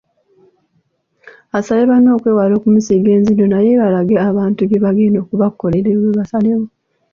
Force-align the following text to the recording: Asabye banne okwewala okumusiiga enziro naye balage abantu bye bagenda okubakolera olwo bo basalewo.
Asabye 1.57 1.83
banne 1.89 2.09
okwewala 2.13 2.53
okumusiiga 2.55 3.09
enziro 3.17 3.45
naye 3.49 3.71
balage 3.81 4.15
abantu 4.29 4.61
bye 4.63 4.83
bagenda 4.85 5.17
okubakolera 5.21 5.87
olwo 5.91 6.07
bo 6.09 6.15
basalewo. 6.19 6.65